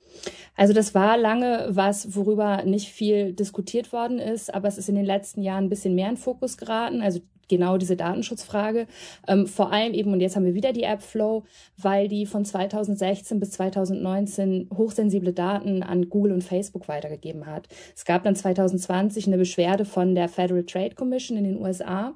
[0.55, 4.95] Also das war lange was, worüber nicht viel diskutiert worden ist, aber es ist in
[4.95, 7.01] den letzten Jahren ein bisschen mehr in Fokus geraten.
[7.01, 8.87] Also genau diese Datenschutzfrage.
[9.27, 11.43] Ähm, vor allem eben, und jetzt haben wir wieder die App Flow,
[11.77, 17.67] weil die von 2016 bis 2019 hochsensible Daten an Google und Facebook weitergegeben hat.
[17.95, 22.13] Es gab dann 2020 eine Beschwerde von der Federal Trade Commission in den USA.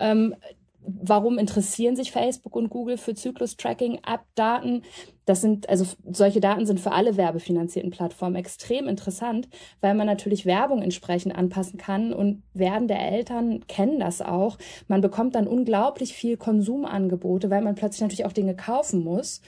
[0.00, 0.34] Ähm,
[0.82, 4.82] warum interessieren sich Facebook und Google für Zyklus-Tracking-App-Daten?
[5.30, 9.48] Das sind, also solche Daten sind für alle werbefinanzierten Plattformen extrem interessant,
[9.80, 14.58] weil man natürlich Werbung entsprechend anpassen kann und werdende Eltern kennen das auch.
[14.88, 19.40] Man bekommt dann unglaublich viel Konsumangebote, weil man plötzlich natürlich auch Dinge kaufen muss.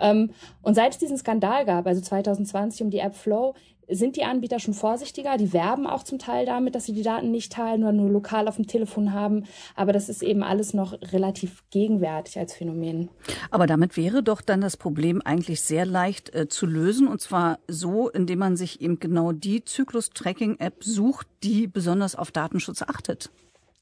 [0.00, 0.30] Ähm,
[0.62, 3.54] und seit es diesen Skandal gab, also 2020 um die App Flow,
[3.90, 5.36] sind die Anbieter schon vorsichtiger.
[5.36, 8.48] Die werben auch zum Teil damit, dass sie die Daten nicht teilen oder nur lokal
[8.48, 9.44] auf dem Telefon haben.
[9.74, 13.10] Aber das ist eben alles noch relativ gegenwärtig als Phänomen.
[13.50, 17.08] Aber damit wäre doch dann das Problem eigentlich sehr leicht äh, zu lösen.
[17.08, 22.82] Und zwar so, indem man sich eben genau die Zyklus-Tracking-App sucht, die besonders auf Datenschutz
[22.82, 23.30] achtet.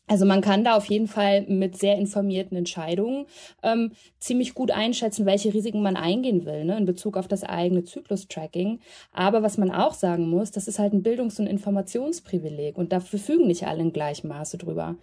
[0.09, 3.27] Also man kann da auf jeden Fall mit sehr informierten Entscheidungen
[3.63, 7.85] ähm, ziemlich gut einschätzen, welche Risiken man eingehen will ne, in Bezug auf das eigene
[7.85, 8.81] Zyklus-Tracking.
[9.13, 13.01] Aber was man auch sagen muss, das ist halt ein Bildungs- und Informationsprivileg und da
[13.01, 14.97] verfügen nicht alle in gleichem Maße drüber.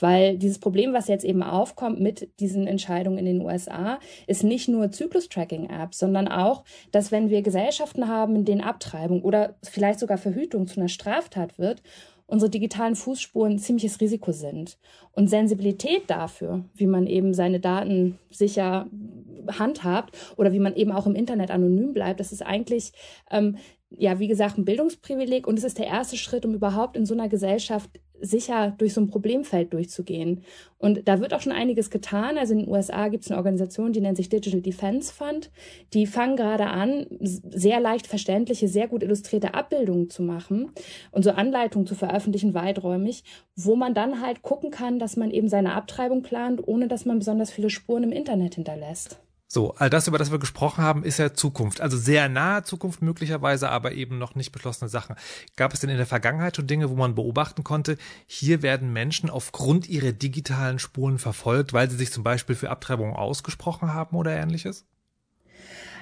[0.00, 4.68] Weil dieses Problem, was jetzt eben aufkommt mit diesen Entscheidungen in den USA, ist nicht
[4.68, 10.18] nur Zyklus-Tracking-Apps, sondern auch, dass wenn wir Gesellschaften haben, in denen Abtreibung oder vielleicht sogar
[10.18, 11.82] Verhütung zu einer Straftat wird
[12.32, 14.78] unsere digitalen Fußspuren ein ziemliches Risiko sind.
[15.12, 18.86] Und Sensibilität dafür, wie man eben seine Daten sicher
[19.58, 22.92] handhabt oder wie man eben auch im Internet anonym bleibt, das ist eigentlich,
[23.30, 23.58] ähm,
[23.90, 27.12] ja, wie gesagt, ein Bildungsprivileg und es ist der erste Schritt, um überhaupt in so
[27.12, 27.90] einer Gesellschaft
[28.22, 30.42] sicher durch so ein Problemfeld durchzugehen.
[30.78, 32.38] Und da wird auch schon einiges getan.
[32.38, 35.50] Also in den USA gibt es eine Organisation, die nennt sich Digital Defense Fund.
[35.92, 40.70] Die fangen gerade an, sehr leicht verständliche, sehr gut illustrierte Abbildungen zu machen
[41.10, 43.24] und so Anleitungen zu veröffentlichen, weiträumig,
[43.56, 47.18] wo man dann halt gucken kann, dass man eben seine Abtreibung plant, ohne dass man
[47.18, 49.20] besonders viele Spuren im Internet hinterlässt.
[49.54, 51.82] So, all das, über das wir gesprochen haben, ist ja Zukunft.
[51.82, 55.14] Also sehr nahe Zukunft möglicherweise, aber eben noch nicht beschlossene Sachen.
[55.56, 59.28] Gab es denn in der Vergangenheit schon Dinge, wo man beobachten konnte, hier werden Menschen
[59.28, 64.34] aufgrund ihrer digitalen Spuren verfolgt, weil sie sich zum Beispiel für Abtreibung ausgesprochen haben oder
[64.34, 64.86] ähnliches?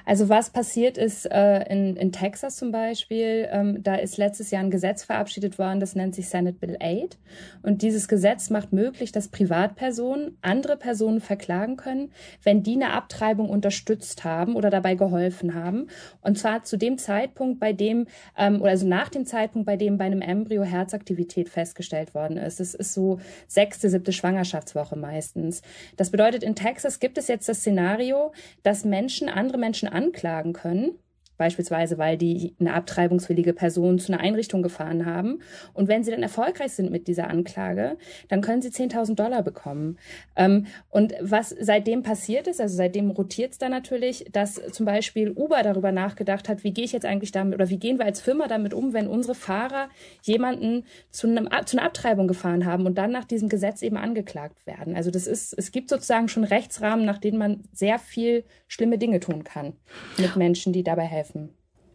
[0.05, 4.63] Also was passiert ist äh, in, in Texas zum Beispiel, ähm, da ist letztes Jahr
[4.63, 7.19] ein Gesetz verabschiedet worden, das nennt sich Senate Bill 8.
[7.63, 12.11] Und dieses Gesetz macht möglich, dass Privatpersonen andere Personen verklagen können,
[12.43, 15.89] wenn die eine Abtreibung unterstützt haben oder dabei geholfen haben.
[16.23, 19.99] Und zwar zu dem Zeitpunkt, bei dem, ähm, oder also nach dem Zeitpunkt, bei dem
[19.99, 22.61] bei einem Embryo Herzaktivität festgestellt worden ist.
[22.61, 25.63] Es ist so sechste, siebte Schwangerschaftswoche meistens.
[25.97, 28.33] Das bedeutet, in Texas gibt es jetzt das Szenario,
[28.63, 30.99] dass Menschen andere Menschen anklagen können
[31.41, 35.41] beispielsweise weil die eine abtreibungswillige Person zu einer Einrichtung gefahren haben.
[35.73, 37.97] Und wenn sie dann erfolgreich sind mit dieser Anklage,
[38.29, 39.99] dann können sie 10.000 Dollar bekommen.
[40.37, 45.31] Ähm, und was seitdem passiert ist, also seitdem rotiert es da natürlich, dass zum Beispiel
[45.31, 48.21] Uber darüber nachgedacht hat, wie gehe ich jetzt eigentlich damit oder wie gehen wir als
[48.21, 49.89] Firma damit um, wenn unsere Fahrer
[50.23, 54.67] jemanden zu, einem, zu einer Abtreibung gefahren haben und dann nach diesem Gesetz eben angeklagt
[54.67, 54.95] werden.
[54.95, 59.21] Also das ist, es gibt sozusagen schon Rechtsrahmen, nach denen man sehr viel schlimme Dinge
[59.21, 59.73] tun kann
[60.19, 61.30] mit Menschen, die dabei helfen.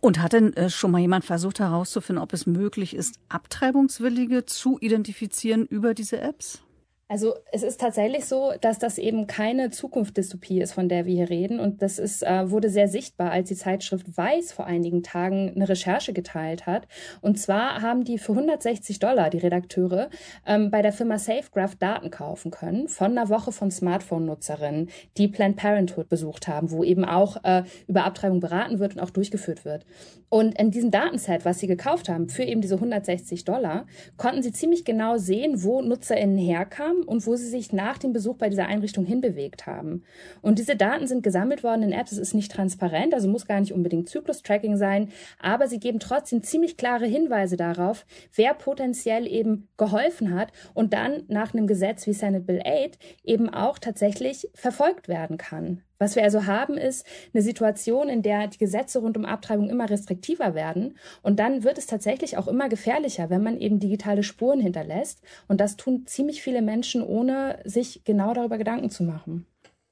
[0.02, 4.78] Und hat denn äh, schon mal jemand versucht herauszufinden, ob es möglich ist, Abtreibungswillige zu
[4.80, 6.65] identifizieren über diese Apps?
[7.08, 11.30] Also es ist tatsächlich so, dass das eben keine Zukunftsdystopie ist, von der wir hier
[11.30, 11.60] reden.
[11.60, 15.70] Und das ist, äh, wurde sehr sichtbar, als die Zeitschrift Weiß vor einigen Tagen eine
[15.70, 16.88] Recherche geteilt hat.
[17.22, 20.10] Und zwar haben die für 160 Dollar, die Redakteure,
[20.48, 25.58] ähm, bei der Firma SafeGraph Daten kaufen können von einer Woche von Smartphone-Nutzerinnen, die Planned
[25.58, 29.86] Parenthood besucht haben, wo eben auch äh, über Abtreibung beraten wird und auch durchgeführt wird.
[30.30, 33.86] Und in diesem Datenset, was sie gekauft haben, für eben diese 160 Dollar,
[34.18, 38.14] konnten sie ziemlich genau sehen, wo NutzerInnen herkamen haben und wo sie sich nach dem
[38.14, 40.04] Besuch bei dieser Einrichtung hinbewegt haben.
[40.42, 42.12] Und diese Daten sind gesammelt worden in Apps.
[42.12, 46.44] Es ist nicht transparent, also muss gar nicht unbedingt Zyklus-Tracking sein, aber sie geben trotzdem
[46.44, 52.14] ziemlich klare Hinweise darauf, wer potenziell eben geholfen hat und dann nach einem Gesetz wie
[52.14, 55.82] Senate Bill 8 eben auch tatsächlich verfolgt werden kann.
[55.98, 59.90] Was wir also haben, ist eine Situation, in der die Gesetze rund um Abtreibung immer
[59.90, 60.98] restriktiver werden.
[61.22, 65.22] Und dann wird es tatsächlich auch immer gefährlicher, wenn man eben digitale Spuren hinterlässt.
[65.48, 69.46] Und das tun ziemlich viele Menschen, ohne sich genau darüber Gedanken zu machen.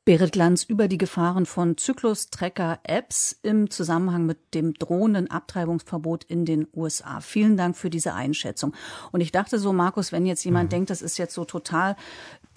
[0.05, 6.67] Berit Glanz über die Gefahren von Zyklus-Tracker-Apps im Zusammenhang mit dem drohenden Abtreibungsverbot in den
[6.75, 7.21] USA.
[7.21, 8.73] Vielen Dank für diese Einschätzung.
[9.13, 10.71] Und ich dachte so, Markus, wenn jetzt jemand mhm.
[10.71, 11.95] denkt, das ist jetzt so total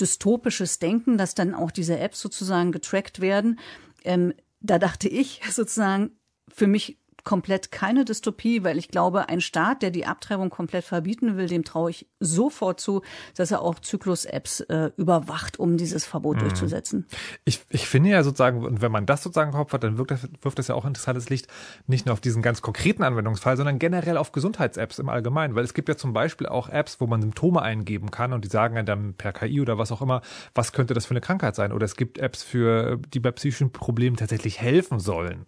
[0.00, 3.58] dystopisches Denken, dass dann auch diese Apps sozusagen getrackt werden,
[4.04, 9.82] ähm, da dachte ich sozusagen, für mich komplett keine Dystopie, weil ich glaube, ein Staat,
[9.82, 13.02] der die Abtreibung komplett verbieten will, dem traue ich sofort zu,
[13.36, 16.40] dass er auch Zyklus-Apps äh, überwacht, um dieses Verbot mhm.
[16.42, 17.06] durchzusetzen.
[17.44, 20.28] Ich, ich finde ja sozusagen, wenn man das sozusagen im Kopf hat, dann wirkt das,
[20.40, 21.48] wirft das ja auch interessantes Licht
[21.88, 25.56] nicht nur auf diesen ganz konkreten Anwendungsfall, sondern generell auf Gesundheits-Apps im Allgemeinen.
[25.56, 28.48] Weil es gibt ja zum Beispiel auch Apps, wo man Symptome eingeben kann und die
[28.48, 30.22] sagen dann per KI oder was auch immer,
[30.54, 31.72] was könnte das für eine Krankheit sein.
[31.72, 35.46] Oder es gibt Apps für, die bei psychischen Problemen tatsächlich helfen sollen.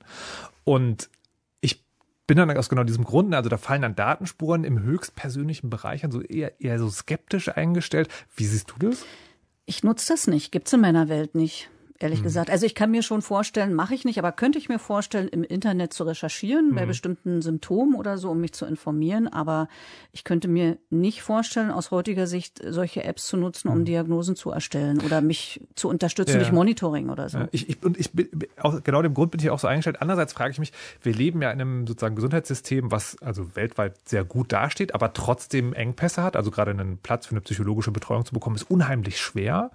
[0.64, 1.08] Und
[2.28, 6.12] bin dann aus genau diesem Grund, also da fallen dann Datenspuren im höchstpersönlichen Bereich an,
[6.12, 8.08] so eher, eher so skeptisch eingestellt.
[8.36, 9.04] Wie siehst du das?
[9.64, 12.24] Ich nutze das nicht, gibt's in meiner Welt nicht ehrlich mhm.
[12.24, 12.50] gesagt.
[12.50, 15.42] Also ich kann mir schon vorstellen, mache ich nicht, aber könnte ich mir vorstellen, im
[15.42, 16.74] Internet zu recherchieren mhm.
[16.76, 19.28] bei bestimmten Symptomen oder so, um mich zu informieren.
[19.28, 19.68] Aber
[20.12, 23.84] ich könnte mir nicht vorstellen, aus heutiger Sicht solche Apps zu nutzen, um mhm.
[23.84, 26.38] Diagnosen zu erstellen oder mich zu unterstützen ja.
[26.38, 27.40] durch Monitoring oder so.
[27.50, 28.28] Ich, ich, und ich bin,
[28.60, 30.00] aus genau dem Grund bin ich auch so eingestellt.
[30.00, 34.24] Andererseits frage ich mich, wir leben ja in einem sozusagen Gesundheitssystem, was also weltweit sehr
[34.24, 36.36] gut dasteht, aber trotzdem Engpässe hat.
[36.36, 39.70] Also gerade einen Platz für eine psychologische Betreuung zu bekommen, ist unheimlich schwer.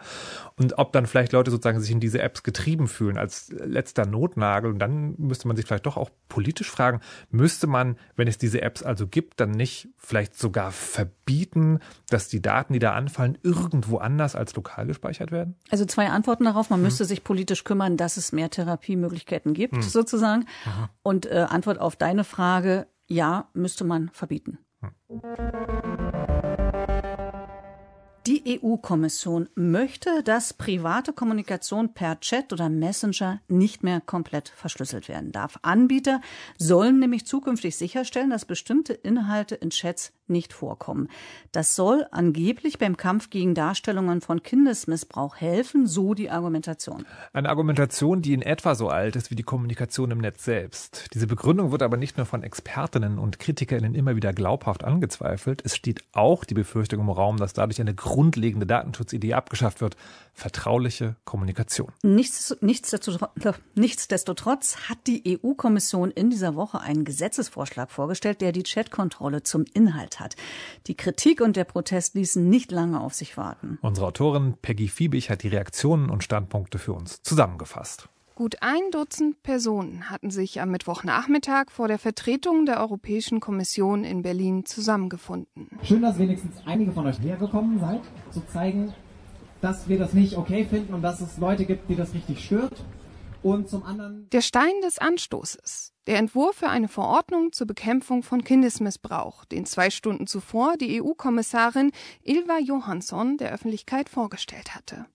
[0.57, 4.05] Und ob dann vielleicht Leute sozusagen sich in diese diese Apps getrieben fühlen als letzter
[4.05, 4.71] Notnagel.
[4.71, 8.61] Und dann müsste man sich vielleicht doch auch politisch fragen, müsste man, wenn es diese
[8.61, 13.97] Apps also gibt, dann nicht vielleicht sogar verbieten, dass die Daten, die da anfallen, irgendwo
[13.97, 15.55] anders als lokal gespeichert werden?
[15.71, 16.69] Also zwei Antworten darauf.
[16.69, 16.83] Man hm.
[16.83, 19.81] müsste sich politisch kümmern, dass es mehr Therapiemöglichkeiten gibt, hm.
[19.81, 20.45] sozusagen.
[20.65, 20.89] Aha.
[21.01, 24.59] Und äh, Antwort auf deine Frage, ja, müsste man verbieten.
[24.81, 26.32] Hm.
[28.25, 35.33] Die EU-Kommission möchte, dass private Kommunikation per Chat oder Messenger nicht mehr komplett verschlüsselt werden
[35.33, 35.59] darf.
[35.61, 36.21] Anbieter
[36.57, 41.09] sollen nämlich zukünftig sicherstellen, dass bestimmte Inhalte in Chats nicht vorkommen.
[41.51, 47.05] Das soll angeblich beim Kampf gegen Darstellungen von Kindesmissbrauch helfen, so die Argumentation.
[47.33, 51.07] Eine Argumentation, die in etwa so alt ist wie die Kommunikation im Netz selbst.
[51.13, 55.61] Diese Begründung wird aber nicht nur von Expertinnen und Kritikerinnen immer wieder glaubhaft angezweifelt.
[55.65, 59.97] Es steht auch die Befürchtung im Raum, dass dadurch eine grundlegende Datenschutzidee abgeschafft wird.
[60.35, 61.91] Vertrauliche Kommunikation.
[62.03, 69.65] Nichtsdestotrotz, nichtsdestotrotz hat die EU-Kommission in dieser Woche einen Gesetzesvorschlag vorgestellt, der die Chatkontrolle zum
[69.73, 70.35] Inhalt hat.
[70.85, 73.79] Die Kritik und der Protest ließen nicht lange auf sich warten.
[73.81, 78.09] Unsere Autorin Peggy Fiebig hat die Reaktionen und Standpunkte für uns zusammengefasst.
[78.35, 84.23] Gut ein Dutzend Personen hatten sich am Mittwochnachmittag vor der Vertretung der Europäischen Kommission in
[84.23, 85.69] Berlin zusammengefunden.
[85.83, 88.91] Schön, dass wenigstens einige von euch hergekommen seid, zu zeigen,
[89.61, 92.83] dass wir das nicht okay finden und dass es Leute gibt, die das richtig stört.
[93.43, 94.27] Und zum anderen.
[94.31, 95.92] Der Stein des Anstoßes.
[96.05, 101.93] Der Entwurf für eine Verordnung zur Bekämpfung von Kindesmissbrauch, den zwei Stunden zuvor die EU-Kommissarin
[102.23, 105.05] Ilva Johansson der Öffentlichkeit vorgestellt hatte.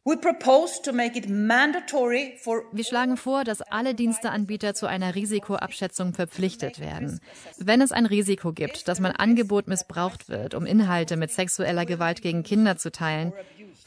[2.72, 7.20] Wir schlagen vor, dass alle Diensteanbieter zu einer Risikoabschätzung verpflichtet werden.
[7.59, 12.22] Wenn es ein Risiko gibt, dass mein Angebot missbraucht wird, um Inhalte mit sexueller Gewalt
[12.22, 13.35] gegen Kinder zu teilen,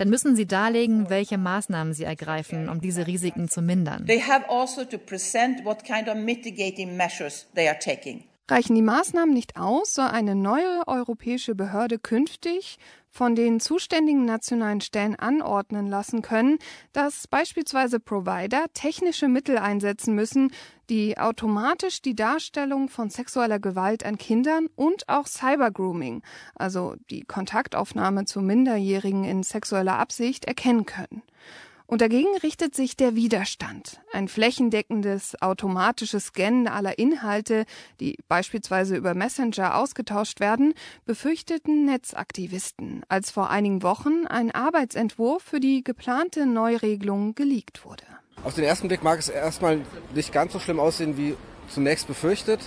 [0.01, 4.07] dann müssen sie darlegen, welche Maßnahmen sie ergreifen, um diese Risiken zu mindern.
[4.07, 8.23] They have also to present what kind of mitigating measures they are taking.
[8.51, 14.81] Reichen die Maßnahmen nicht aus, soll eine neue europäische Behörde künftig von den zuständigen nationalen
[14.81, 16.59] Stellen anordnen lassen können,
[16.91, 20.51] dass beispielsweise Provider technische Mittel einsetzen müssen,
[20.89, 26.21] die automatisch die Darstellung von sexueller Gewalt an Kindern und auch Cybergrooming,
[26.53, 31.23] also die Kontaktaufnahme zu Minderjährigen in sexueller Absicht, erkennen können.
[31.91, 33.99] Und dagegen richtet sich der Widerstand.
[34.13, 37.65] Ein flächendeckendes automatisches Scannen aller Inhalte,
[37.99, 40.73] die beispielsweise über Messenger ausgetauscht werden,
[41.05, 48.05] befürchteten Netzaktivisten, als vor einigen Wochen ein Arbeitsentwurf für die geplante Neuregelung geleakt wurde.
[48.45, 49.81] Auf den ersten Blick mag es erstmal
[50.15, 51.35] nicht ganz so schlimm aussehen wie
[51.67, 52.61] zunächst befürchtet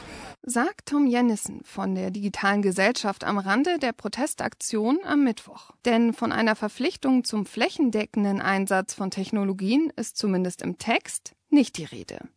[0.46, 5.70] sagt Tom Jennissen von der Digitalen Gesellschaft am Rande der Protestaktion am Mittwoch.
[5.84, 11.84] Denn von einer Verpflichtung zum flächendeckenden Einsatz von Technologien ist zumindest im Text nicht die
[11.84, 12.28] Rede.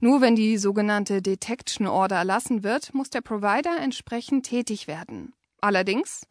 [0.00, 5.34] Nur wenn die sogenannte Detection Order erlassen wird, muss der Provider entsprechend tätig werden.
[5.60, 6.26] Allerdings,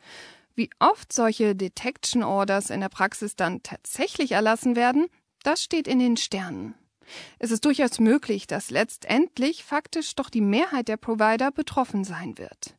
[0.55, 5.07] wie oft solche Detection Orders in der Praxis dann tatsächlich erlassen werden,
[5.43, 6.73] das steht in den Sternen.
[7.39, 12.75] Es ist durchaus möglich, dass letztendlich faktisch doch die Mehrheit der Provider betroffen sein wird.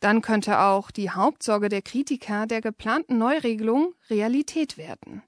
[0.00, 5.22] Dann könnte auch die Hauptsorge der Kritiker der geplanten Neuregelung Realität werden.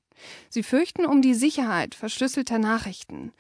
[0.49, 3.33] Sie fürchten um die Sicherheit verschlüsselter Nachrichten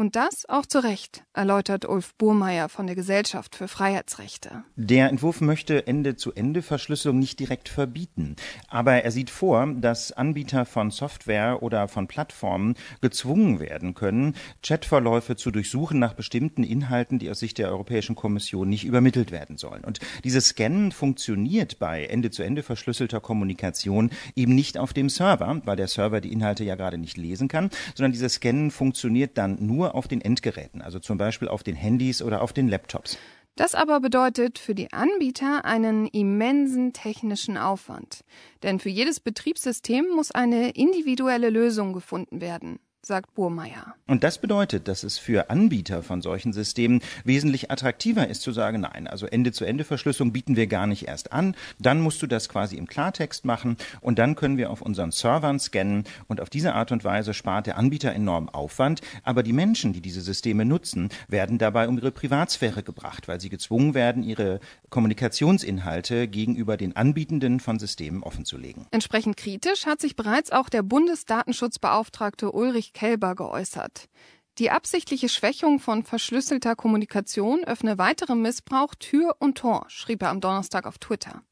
[0.00, 4.64] und das auch zu Recht, erläutert Ulf Burmeier von der Gesellschaft für Freiheitsrechte.
[4.74, 8.36] Der Entwurf möchte Ende-zu-Ende-Verschlüsselung nicht direkt verbieten.
[8.68, 15.36] Aber er sieht vor, dass Anbieter von Software oder von Plattformen gezwungen werden können, Chatverläufe
[15.36, 19.84] zu durchsuchen nach bestimmten Inhalten, die aus Sicht der Europäischen Kommission nicht übermittelt werden sollen.
[19.84, 25.88] Und dieses Scannen funktioniert bei Ende-zu-Ende verschlüsselter Kommunikation eben nicht auf dem Server, weil der
[25.88, 30.08] Server die Inhalte ja gerade nicht lesen kann, sondern dieses Scannen funktioniert dann nur auf
[30.08, 33.18] den Endgeräten, also zum Beispiel auf den Handys oder auf den Laptops.
[33.56, 38.24] Das aber bedeutet für die Anbieter einen immensen technischen Aufwand.
[38.62, 42.78] Denn für jedes Betriebssystem muss eine individuelle Lösung gefunden werden
[43.10, 43.96] sagt Burmeier.
[44.06, 48.82] Und das bedeutet, dass es für Anbieter von solchen Systemen wesentlich attraktiver ist zu sagen,
[48.82, 51.56] nein, also Ende-zu-Ende-Verschlüsselung bieten wir gar nicht erst an.
[51.80, 55.58] Dann musst du das quasi im Klartext machen und dann können wir auf unseren Servern
[55.58, 59.00] scannen und auf diese Art und Weise spart der Anbieter enorm Aufwand.
[59.24, 63.48] Aber die Menschen, die diese Systeme nutzen, werden dabei um ihre Privatsphäre gebracht, weil sie
[63.48, 68.86] gezwungen werden, ihre Kommunikationsinhalte gegenüber den Anbietenden von Systemen offenzulegen.
[68.92, 74.10] Entsprechend kritisch hat sich bereits auch der Bundesdatenschutzbeauftragte Ulrich Kelber geäußert.
[74.58, 80.42] Die absichtliche Schwächung von verschlüsselter Kommunikation öffne weiterem Missbrauch Tür und Tor, schrieb er am
[80.42, 81.42] Donnerstag auf Twitter.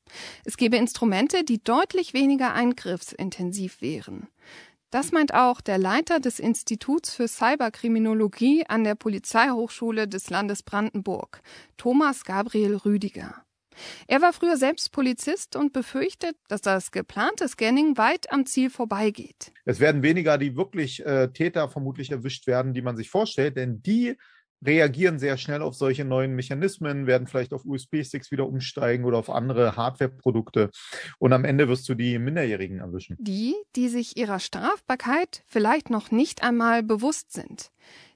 [0.45, 4.29] Es gebe Instrumente, die deutlich weniger eingriffsintensiv wären.
[4.91, 11.41] Das meint auch der Leiter des Instituts für Cyberkriminologie an der Polizeihochschule des Landes Brandenburg,
[11.79, 13.43] Thomas Gabriel Rüdiger.
[14.07, 19.53] Er war früher selbst Polizist und befürchtet, dass das geplante Scanning weit am Ziel vorbeigeht.
[19.65, 23.83] Es werden weniger die wirklich äh, Täter vermutlich erwischt werden, die man sich vorstellt, denn
[23.83, 24.17] die
[24.65, 29.31] reagieren sehr schnell auf solche neuen Mechanismen, werden vielleicht auf USB-Sticks wieder umsteigen oder auf
[29.31, 30.71] andere Hardware-Produkte.
[31.19, 33.17] Und am Ende wirst du die Minderjährigen erwischen.
[33.21, 37.71] Die, die sich ihrer Strafbarkeit vielleicht noch nicht einmal bewusst sind.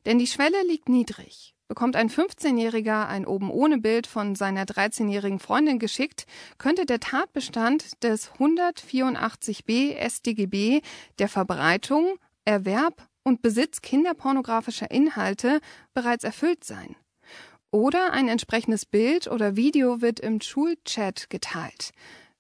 [0.05, 1.55] Denn die Schwelle liegt niedrig.
[1.73, 6.27] Bekommt ein 15-Jähriger ein oben ohne Bild von seiner 13-jährigen Freundin geschickt,
[6.59, 10.83] könnte der Tatbestand des 184b StGB
[11.19, 15.61] der Verbreitung, Erwerb und Besitz kinderpornografischer Inhalte
[15.95, 16.95] bereits erfüllt sein.
[17.71, 21.93] Oder ein entsprechendes Bild oder Video wird im Schulchat geteilt.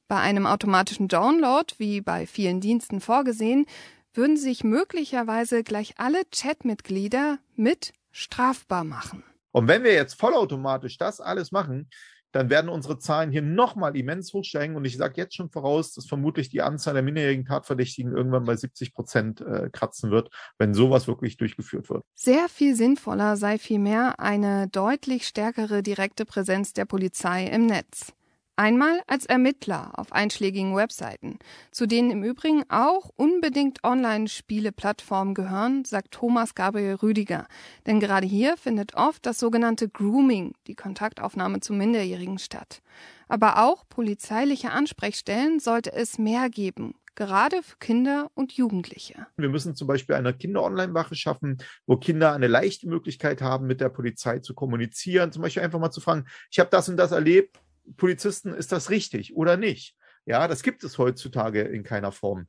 [0.08, 3.64] Bei einem automatischen Download, wie bei vielen Diensten vorgesehen,
[4.12, 9.24] würden sich möglicherweise gleich alle Chatmitglieder mit strafbar machen.
[9.50, 11.88] Und wenn wir jetzt vollautomatisch das alles machen,
[12.32, 14.74] dann werden unsere Zahlen hier nochmal immens hochsteigen.
[14.74, 18.56] Und ich sage jetzt schon voraus, dass vermutlich die Anzahl der minderjährigen Tatverdächtigen irgendwann bei
[18.56, 22.04] 70 Prozent äh, kratzen wird, wenn sowas wirklich durchgeführt wird.
[22.14, 28.14] Sehr viel sinnvoller sei vielmehr eine deutlich stärkere direkte Präsenz der Polizei im Netz.
[28.56, 31.38] Einmal als Ermittler auf einschlägigen Webseiten,
[31.70, 37.46] zu denen im Übrigen auch unbedingt Online-Spiele-Plattformen gehören, sagt Thomas Gabriel Rüdiger.
[37.86, 42.82] Denn gerade hier findet oft das sogenannte Grooming, die Kontaktaufnahme zu Minderjährigen statt.
[43.26, 49.28] Aber auch polizeiliche Ansprechstellen sollte es mehr geben, gerade für Kinder und Jugendliche.
[49.38, 53.88] Wir müssen zum Beispiel eine Kinder-Online-Wache schaffen, wo Kinder eine leichte Möglichkeit haben, mit der
[53.88, 55.32] Polizei zu kommunizieren.
[55.32, 57.58] Zum Beispiel einfach mal zu fragen, ich habe das und das erlebt,
[57.96, 59.96] Polizisten, ist das richtig oder nicht?
[60.24, 62.46] Ja, das gibt es heutzutage in keiner Form.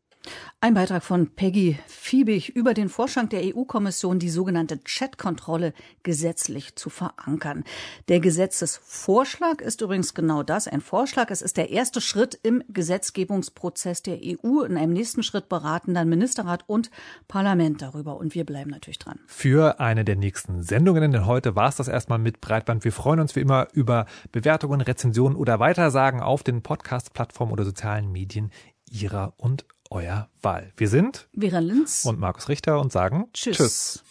[0.62, 5.74] Ein Beitrag von Peggy Fiebig über den Vorschlag der EU-Kommission, die sogenannte Chatkontrolle
[6.04, 7.66] gesetzlich zu verankern.
[8.08, 11.32] Der Gesetzesvorschlag ist übrigens genau das, ein Vorschlag.
[11.32, 14.62] Es ist der erste Schritt im Gesetzgebungsprozess der EU.
[14.62, 16.92] In einem nächsten Schritt beraten dann Ministerrat und
[17.28, 18.16] Parlament darüber.
[18.16, 19.20] Und wir bleiben natürlich dran.
[19.28, 22.86] Für eine der nächsten Sendungen, denn heute war es das erstmal mit Breitband.
[22.86, 28.14] Wir freuen uns wie immer über Bewertungen, Rezensionen oder Weitersagen auf den Podcast-Plattformen oder sozialen
[28.14, 28.50] Medien
[28.90, 30.72] Ihrer und euer Wahl.
[30.78, 33.58] Wir sind Vera Linz und Markus Richter und sagen Tschüss.
[33.58, 34.04] Tschüss.